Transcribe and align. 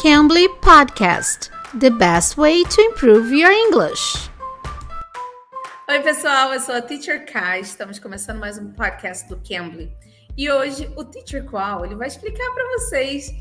Cambly 0.00 0.48
Podcast 0.60 1.50
The 1.74 1.90
best 1.90 2.38
way 2.38 2.62
to 2.62 2.80
improve 2.82 3.32
your 3.32 3.50
English. 3.50 4.30
Oi, 5.90 6.00
pessoal, 6.04 6.54
eu 6.54 6.60
sou 6.60 6.76
a 6.76 6.80
Teacher 6.80 7.26
Kai. 7.26 7.62
Estamos 7.62 7.98
começando 7.98 8.38
mais 8.38 8.56
um 8.58 8.70
podcast 8.74 9.28
do 9.28 9.40
Cambly. 9.42 9.92
E 10.36 10.48
hoje 10.48 10.88
o 10.96 11.04
Teacher 11.04 11.44
Qual 11.50 11.84
ele 11.84 11.96
vai 11.96 12.06
explicar 12.06 12.48
para 12.54 12.64
vocês 12.74 13.34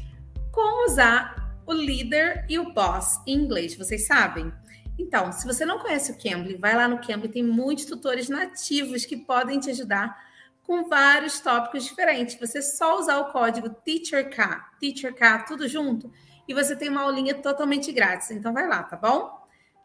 como 0.52 0.88
usar 0.88 1.62
o 1.68 1.74
líder 1.74 2.44
e 2.50 2.58
o 2.58 2.74
boss 2.74 3.22
em 3.28 3.36
inglês. 3.36 3.78
Vocês 3.78 4.08
sabem? 4.08 4.52
Então, 4.98 5.32
se 5.32 5.46
você 5.46 5.64
não 5.64 5.78
conhece 5.78 6.12
o 6.12 6.18
Cambly, 6.18 6.56
vai 6.56 6.76
lá 6.76 6.88
no 6.88 7.00
Cambly, 7.00 7.30
tem 7.30 7.44
muitos 7.44 7.86
tutores 7.86 8.30
nativos 8.30 9.06
que 9.06 9.16
podem 9.16 9.60
te 9.60 9.70
ajudar 9.70 10.18
com 10.64 10.90
vários 10.90 11.40
tópicos 11.40 11.84
diferentes. 11.84 12.40
Você 12.40 12.64
só 12.64 13.00
usar 13.00 13.20
o 13.20 13.32
código 13.32 13.70
TEACHERK, 13.70 14.38
TEACHERK, 14.80 15.46
tudo 15.48 15.68
junto, 15.68 16.12
e 16.48 16.54
você 16.54 16.76
tem 16.76 16.90
uma 16.90 17.02
aulinha 17.02 17.36
totalmente 17.36 17.92
grátis. 17.92 18.32
Então 18.32 18.54
vai 18.54 18.68
lá, 18.68 18.84
tá 18.84 18.96
bom? 18.96 19.38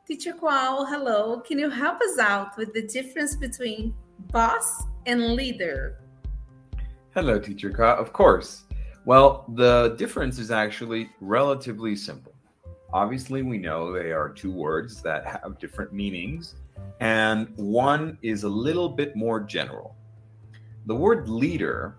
Teacher 0.07 0.35
Qual, 0.35 0.85
hello. 0.87 1.41
Can 1.43 1.59
you 1.59 1.71
help 1.71 2.01
us 2.01 2.19
out 2.19 2.57
with 2.59 2.73
the 2.73 2.83
difference 2.83 3.37
between 3.37 3.95
boss 4.31 4.85
and 5.07 5.35
leader? 5.35 5.99
Hello, 7.15 7.39
Teacher 7.39 7.71
Ka. 7.71 7.95
Of 7.99 8.13
course. 8.13 8.65
Well, 9.05 9.45
the 9.55 9.95
difference 9.99 10.39
is 10.39 10.51
actually 10.51 11.11
relatively 11.21 11.95
simple. 11.95 12.33
Obviously, 12.93 13.43
we 13.43 13.59
know 13.59 13.93
they 13.93 14.13
are 14.13 14.29
two 14.29 14.53
words 14.53 15.03
that 15.03 15.27
have 15.27 15.59
different 15.59 15.93
meanings, 15.93 16.55
and 17.01 17.49
one 17.57 18.19
is 18.23 18.45
a 18.45 18.49
little 18.49 18.89
bit 18.89 19.17
more 19.17 19.41
general. 19.41 19.97
The 20.87 20.95
word 20.95 21.29
leader 21.29 21.97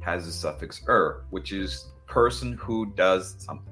has 0.00 0.26
the 0.26 0.32
suffix 0.32 0.82
er, 0.88 1.24
which 1.30 1.52
is 1.52 1.90
person 2.06 2.52
who 2.54 2.86
does 2.94 3.36
something. 3.38 3.71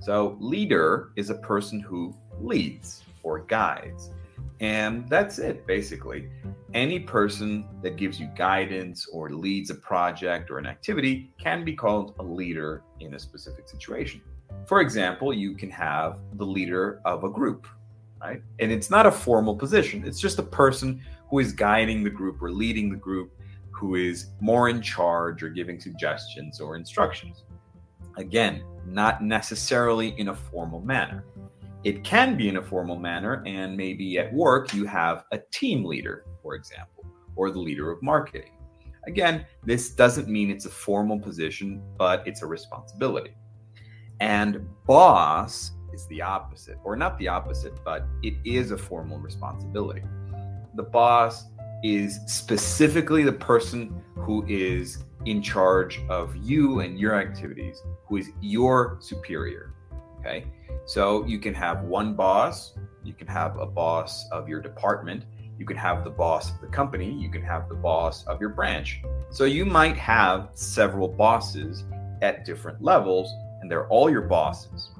So, 0.00 0.36
leader 0.40 1.10
is 1.16 1.30
a 1.30 1.34
person 1.34 1.80
who 1.80 2.14
leads 2.40 3.04
or 3.22 3.40
guides. 3.40 4.10
And 4.60 5.08
that's 5.08 5.38
it, 5.38 5.66
basically. 5.66 6.28
Any 6.74 7.00
person 7.00 7.66
that 7.82 7.96
gives 7.96 8.18
you 8.18 8.28
guidance 8.36 9.06
or 9.12 9.30
leads 9.30 9.70
a 9.70 9.74
project 9.74 10.50
or 10.50 10.58
an 10.58 10.66
activity 10.66 11.30
can 11.38 11.64
be 11.64 11.74
called 11.74 12.14
a 12.18 12.22
leader 12.22 12.82
in 13.00 13.14
a 13.14 13.18
specific 13.18 13.68
situation. 13.68 14.20
For 14.66 14.80
example, 14.80 15.32
you 15.32 15.54
can 15.54 15.70
have 15.70 16.20
the 16.34 16.44
leader 16.44 17.00
of 17.04 17.24
a 17.24 17.30
group, 17.30 17.66
right? 18.20 18.42
And 18.58 18.72
it's 18.72 18.90
not 18.90 19.06
a 19.06 19.12
formal 19.12 19.54
position, 19.54 20.04
it's 20.04 20.20
just 20.20 20.38
a 20.38 20.42
person 20.42 21.00
who 21.30 21.38
is 21.38 21.52
guiding 21.52 22.02
the 22.02 22.10
group 22.10 22.42
or 22.42 22.50
leading 22.50 22.90
the 22.90 22.96
group, 22.96 23.32
who 23.70 23.94
is 23.94 24.30
more 24.40 24.68
in 24.68 24.82
charge 24.82 25.42
or 25.42 25.48
giving 25.48 25.78
suggestions 25.78 26.60
or 26.60 26.74
instructions. 26.74 27.44
Again, 28.18 28.64
not 28.84 29.22
necessarily 29.22 30.08
in 30.18 30.28
a 30.28 30.34
formal 30.34 30.80
manner. 30.80 31.24
It 31.84 32.02
can 32.02 32.36
be 32.36 32.48
in 32.48 32.56
a 32.56 32.62
formal 32.62 32.98
manner, 32.98 33.42
and 33.46 33.76
maybe 33.76 34.18
at 34.18 34.32
work 34.32 34.74
you 34.74 34.84
have 34.86 35.24
a 35.30 35.38
team 35.52 35.84
leader, 35.84 36.24
for 36.42 36.56
example, 36.56 37.06
or 37.36 37.50
the 37.50 37.60
leader 37.60 37.92
of 37.92 38.02
marketing. 38.02 38.50
Again, 39.06 39.46
this 39.64 39.90
doesn't 39.90 40.28
mean 40.28 40.50
it's 40.50 40.66
a 40.66 40.70
formal 40.70 41.20
position, 41.20 41.80
but 41.96 42.26
it's 42.26 42.42
a 42.42 42.46
responsibility. 42.46 43.34
And 44.18 44.68
boss 44.84 45.70
is 45.94 46.06
the 46.08 46.20
opposite, 46.20 46.78
or 46.82 46.96
not 46.96 47.16
the 47.18 47.28
opposite, 47.28 47.78
but 47.84 48.04
it 48.24 48.34
is 48.44 48.72
a 48.72 48.76
formal 48.76 49.18
responsibility. 49.18 50.02
The 50.74 50.82
boss 50.82 51.44
is 51.84 52.18
specifically 52.26 53.22
the 53.22 53.32
person 53.32 54.02
who 54.16 54.44
is 54.48 55.04
in 55.26 55.42
charge 55.42 56.00
of 56.08 56.36
you 56.36 56.80
and 56.80 56.98
your 56.98 57.14
activities, 57.14 57.82
who 58.06 58.16
is 58.16 58.30
your 58.40 58.98
superior. 59.00 59.74
Okay. 60.20 60.46
So 60.86 61.24
you 61.26 61.38
can 61.38 61.54
have 61.54 61.82
one 61.82 62.14
boss, 62.14 62.74
you 63.04 63.12
can 63.12 63.26
have 63.26 63.58
a 63.58 63.66
boss 63.66 64.28
of 64.30 64.48
your 64.48 64.60
department, 64.60 65.24
you 65.58 65.66
can 65.66 65.76
have 65.76 66.04
the 66.04 66.10
boss 66.10 66.52
of 66.52 66.60
the 66.60 66.66
company, 66.68 67.12
you 67.12 67.30
can 67.30 67.42
have 67.42 67.68
the 67.68 67.74
boss 67.74 68.24
of 68.26 68.40
your 68.40 68.50
branch. 68.50 69.02
So 69.30 69.44
you 69.44 69.64
might 69.64 69.96
have 69.96 70.50
several 70.54 71.08
bosses 71.08 71.84
at 72.22 72.44
different 72.44 72.82
levels, 72.82 73.32
and 73.60 73.70
they're 73.70 73.88
all 73.88 74.08
your 74.08 74.22
bosses, 74.22 74.90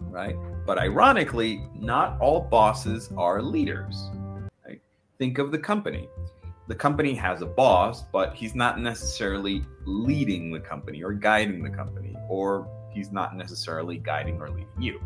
right? 0.00 0.36
But 0.66 0.78
ironically, 0.78 1.64
not 1.74 2.20
all 2.20 2.40
bosses 2.40 3.10
are 3.16 3.40
leaders. 3.40 4.10
Right? 4.66 4.80
Think 5.18 5.38
of 5.38 5.52
the 5.52 5.58
company 5.58 6.08
the 6.70 6.76
company 6.76 7.14
has 7.14 7.42
a 7.42 7.46
boss, 7.46 8.04
but 8.12 8.32
he's 8.32 8.54
not 8.54 8.78
necessarily 8.78 9.64
leading 9.86 10.52
the 10.52 10.60
company 10.60 11.02
or 11.02 11.12
guiding 11.12 11.64
the 11.64 11.68
company, 11.68 12.14
or 12.28 12.68
he's 12.92 13.10
not 13.10 13.36
necessarily 13.36 13.98
guiding 13.98 14.40
or 14.40 14.48
leading 14.50 14.68
you. 14.78 15.00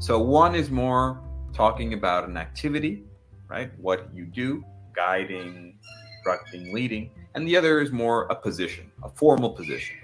So 0.00 0.20
one 0.20 0.54
is 0.54 0.70
more 0.70 1.18
talking 1.54 1.94
about 1.94 2.28
an 2.28 2.36
activity, 2.36 3.04
right? 3.48 3.70
What 3.78 4.10
you 4.14 4.26
do, 4.26 4.62
guiding, 4.94 5.78
instructing, 6.18 6.74
leading, 6.74 7.10
and 7.34 7.48
the 7.48 7.56
other 7.56 7.80
is 7.80 7.90
more 7.90 8.24
a 8.24 8.34
position, 8.34 8.92
a 9.02 9.08
formal 9.08 9.48
position, 9.48 9.96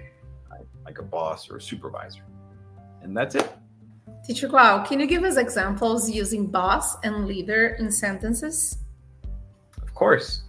right? 0.50 0.64
like 0.86 1.00
a 1.00 1.02
boss 1.02 1.50
or 1.50 1.58
a 1.58 1.60
supervisor. 1.60 2.22
And 3.02 3.14
that's 3.14 3.34
it. 3.34 3.52
Teacher 4.26 4.48
Clau, 4.48 4.86
can 4.86 5.00
you 5.00 5.06
give 5.06 5.22
us 5.22 5.36
examples 5.36 6.10
using 6.10 6.46
boss 6.46 6.96
and 7.04 7.26
leader 7.26 7.76
in 7.78 7.92
sentences? 7.92 8.78
Of 9.82 9.92
course. 9.92 10.43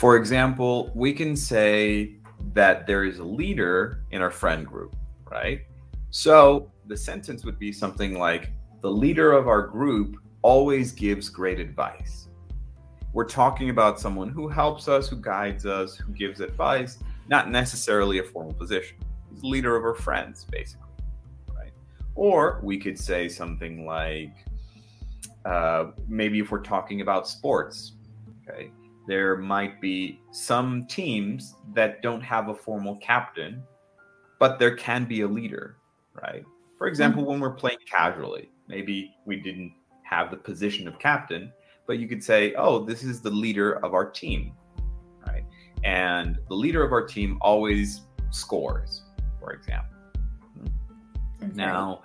For 0.00 0.16
example, 0.16 0.90
we 0.94 1.12
can 1.12 1.36
say 1.36 2.14
that 2.54 2.86
there 2.86 3.04
is 3.04 3.18
a 3.18 3.22
leader 3.22 4.02
in 4.12 4.22
our 4.22 4.30
friend 4.30 4.66
group, 4.66 4.96
right? 5.30 5.60
So 6.08 6.72
the 6.86 6.96
sentence 6.96 7.44
would 7.44 7.58
be 7.58 7.70
something 7.70 8.18
like 8.18 8.50
The 8.80 8.90
leader 8.90 9.32
of 9.32 9.46
our 9.46 9.60
group 9.60 10.16
always 10.40 10.92
gives 10.92 11.28
great 11.28 11.60
advice. 11.60 12.28
We're 13.12 13.28
talking 13.28 13.68
about 13.68 14.00
someone 14.00 14.30
who 14.30 14.48
helps 14.48 14.88
us, 14.88 15.06
who 15.06 15.16
guides 15.16 15.66
us, 15.66 15.96
who 15.96 16.14
gives 16.14 16.40
advice, 16.40 16.96
not 17.28 17.50
necessarily 17.50 18.20
a 18.20 18.22
formal 18.22 18.54
position. 18.54 18.96
He's 19.30 19.42
the 19.42 19.48
leader 19.48 19.76
of 19.76 19.84
our 19.84 19.94
friends, 19.94 20.46
basically, 20.50 20.88
right? 21.54 21.72
Or 22.14 22.58
we 22.62 22.78
could 22.78 22.98
say 22.98 23.28
something 23.28 23.84
like, 23.84 24.32
uh, 25.44 25.90
maybe 26.08 26.38
if 26.38 26.50
we're 26.50 26.62
talking 26.62 27.02
about 27.02 27.28
sports, 27.28 27.92
okay, 28.48 28.70
there 29.10 29.36
might 29.36 29.80
be 29.80 30.20
some 30.30 30.86
teams 30.86 31.56
that 31.74 32.00
don't 32.00 32.20
have 32.20 32.48
a 32.48 32.54
formal 32.54 32.94
captain, 32.98 33.60
but 34.38 34.60
there 34.60 34.76
can 34.76 35.04
be 35.04 35.22
a 35.22 35.26
leader, 35.26 35.78
right? 36.22 36.44
For 36.78 36.86
example, 36.86 37.22
mm-hmm. 37.22 37.32
when 37.32 37.40
we're 37.40 37.54
playing 37.54 37.78
casually, 37.90 38.52
maybe 38.68 39.12
we 39.26 39.34
didn't 39.34 39.74
have 40.04 40.30
the 40.30 40.36
position 40.36 40.86
of 40.86 40.96
captain, 41.00 41.52
but 41.88 41.98
you 41.98 42.06
could 42.06 42.22
say, 42.22 42.54
oh, 42.54 42.84
this 42.84 43.02
is 43.02 43.20
the 43.20 43.30
leader 43.30 43.84
of 43.84 43.94
our 43.94 44.08
team, 44.08 44.52
right? 45.26 45.44
And 45.82 46.38
the 46.48 46.54
leader 46.54 46.84
of 46.84 46.92
our 46.92 47.04
team 47.04 47.36
always 47.40 48.02
scores, 48.30 49.02
for 49.40 49.50
example. 49.50 49.90
Now, 51.56 52.02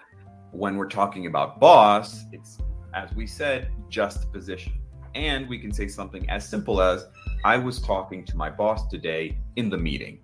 when 0.49 0.75
we're 0.75 0.89
talking 0.89 1.27
about 1.27 1.59
boss, 1.59 2.25
it's, 2.31 2.57
as 2.95 3.13
we 3.13 3.27
said, 3.27 3.69
just 3.89 4.31
position 4.33 4.73
and 5.15 5.47
we 5.47 5.57
can 5.57 5.71
say 5.71 5.87
something 5.87 6.29
as 6.29 6.47
simple 6.47 6.81
as, 6.81 7.07
I 7.43 7.57
was 7.57 7.79
talking 7.79 8.25
to 8.25 8.37
my 8.37 8.49
boss 8.49 8.87
today 8.87 9.37
in 9.55 9.69
the 9.69 9.77
meeting. 9.77 10.19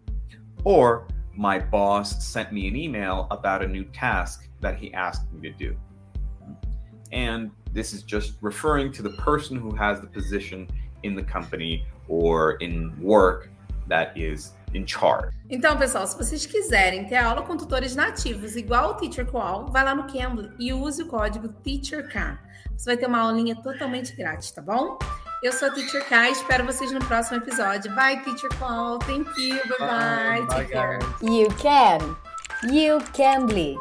Or, 0.63 1.07
my 1.35 1.59
boss 1.59 2.23
sent 2.23 2.51
me 2.51 2.67
an 2.67 2.75
email 2.75 3.27
about 3.31 3.63
a 3.63 3.67
new 3.67 3.85
task 3.85 4.49
that 4.59 4.77
he 4.77 4.93
asked 4.93 5.31
me 5.31 5.49
to 5.49 5.55
do. 5.55 5.75
And 7.11 7.51
this 7.73 7.93
is 7.93 8.03
just 8.03 8.33
referring 8.41 8.91
to 8.93 9.01
the 9.01 9.11
person 9.11 9.57
who 9.57 9.73
has 9.75 10.01
the 10.01 10.07
position 10.07 10.67
in 11.03 11.15
the 11.15 11.23
company 11.23 11.85
or 12.07 12.53
in 12.55 12.93
work 13.01 13.49
that 13.87 14.15
is 14.17 14.53
in 14.73 14.85
charge. 14.85 15.33
Então, 15.49 15.77
pessoal, 15.77 16.05
se 16.07 16.17
vocês 16.17 16.45
quiserem 16.45 17.05
ter 17.05 17.17
aula 17.17 17.41
com 17.43 17.57
tutores 17.57 17.95
nativos 17.95 18.55
igual 18.55 18.91
o 18.91 18.93
Teacher 18.95 19.25
Qual, 19.25 19.67
vai 19.67 19.83
lá 19.83 19.93
no 19.95 20.03
Cambly 20.03 20.51
e 20.59 20.71
use 20.71 21.01
o 21.01 21.07
código 21.07 21.49
TEACHERK. 21.49 22.37
Você 22.81 22.89
vai 22.89 22.97
ter 22.97 23.05
uma 23.05 23.19
aulinha 23.19 23.55
totalmente 23.55 24.15
grátis, 24.15 24.49
tá 24.49 24.59
bom? 24.59 24.97
Eu 25.43 25.53
sou 25.53 25.67
a 25.67 25.71
Teacher 25.71 26.03
K, 26.09 26.31
espero 26.31 26.65
vocês 26.65 26.91
no 26.91 26.99
próximo 27.05 27.37
episódio. 27.37 27.93
Bye, 27.93 28.23
Teacher 28.23 28.49
Qual. 28.57 28.97
Thank 28.97 29.29
you. 29.39 29.57
Bye 29.67 29.77
bye. 29.77 29.87
bye. 29.87 30.45
bye 30.47 30.57
Take 30.57 30.71
care. 30.71 30.99
You 31.21 31.47
can. 31.59 32.17
You 32.63 32.97
can 33.13 33.45
be. 33.45 33.77